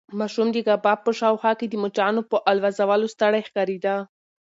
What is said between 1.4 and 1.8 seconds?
کې د